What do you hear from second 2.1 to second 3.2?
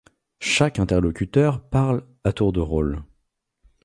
à tour de rôle.